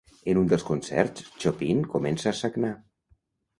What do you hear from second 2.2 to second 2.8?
a sagnar.